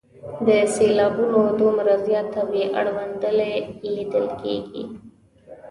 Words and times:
د 0.47 0.49
سېلابونو 0.75 1.39
دومره 1.61 1.93
زیاته 2.07 2.41
بې 2.51 2.63
انډولي 2.79 3.53
لیدل 3.93 4.25
کیږي. 4.41 4.83